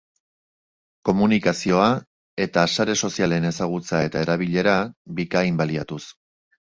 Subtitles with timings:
[1.09, 1.89] Komunikazioa
[2.45, 4.73] eta sare sozialen ezagutza eta erabilera
[5.21, 6.01] bikain baliatuz.